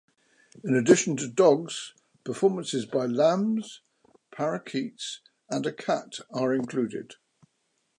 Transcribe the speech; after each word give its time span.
In 0.63 0.73
addition 0.73 1.15
to 1.17 1.27
dogs, 1.27 1.93
performances 2.23 2.87
by 2.87 3.05
lambs, 3.05 3.81
parakeets, 4.31 5.19
and 5.47 5.63
a 5.67 5.71
cat 5.71 6.19
are 6.31 6.55
included. 6.55 7.17